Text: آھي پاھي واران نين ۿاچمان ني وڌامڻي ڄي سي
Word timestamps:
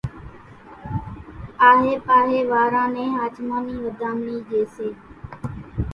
آھي 1.69 1.93
پاھي 2.05 2.39
واران 2.51 2.87
نين 2.95 3.09
ۿاچمان 3.17 3.61
ني 3.67 3.75
وڌامڻي 3.85 4.37
ڄي 4.47 4.61
سي 4.75 4.87